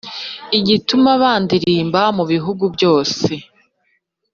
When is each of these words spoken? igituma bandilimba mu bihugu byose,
igituma 0.59 1.09
bandilimba 1.21 2.01
mu 2.17 2.23
bihugu 2.31 2.63
byose, 2.75 3.31